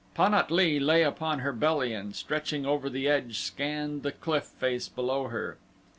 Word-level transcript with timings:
Pan 0.15 0.33
at 0.33 0.49
lee 0.49 0.79
lay 0.79 1.03
upon 1.03 1.41
her 1.41 1.53
belly 1.53 1.93
and 1.93 2.15
stretching 2.15 2.65
over 2.65 2.89
the 2.89 3.07
edge 3.07 3.37
scanned 3.37 4.01
the 4.01 4.11
cliff 4.11 4.45
face 4.45 4.87
below 4.89 5.25
her. 5.27 5.59